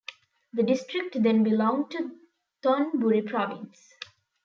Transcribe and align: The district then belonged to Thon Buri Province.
The 0.53 0.63
district 0.63 1.21
then 1.21 1.43
belonged 1.43 1.91
to 1.91 2.17
Thon 2.63 2.91
Buri 2.99 3.23
Province. 3.23 3.93